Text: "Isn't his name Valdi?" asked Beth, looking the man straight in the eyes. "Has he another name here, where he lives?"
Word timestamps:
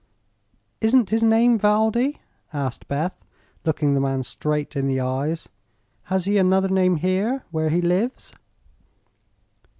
"Isn't 0.81 1.11
his 1.11 1.21
name 1.21 1.59
Valdi?" 1.59 2.17
asked 2.51 2.87
Beth, 2.87 3.23
looking 3.63 3.93
the 3.93 3.99
man 3.99 4.23
straight 4.23 4.75
in 4.75 4.87
the 4.87 4.99
eyes. 4.99 5.47
"Has 6.05 6.25
he 6.25 6.39
another 6.39 6.69
name 6.69 6.95
here, 6.95 7.43
where 7.51 7.69
he 7.69 7.81
lives?" 7.81 8.33